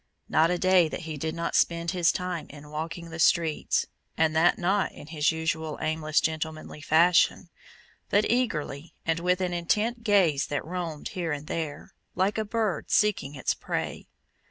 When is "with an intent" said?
9.19-10.03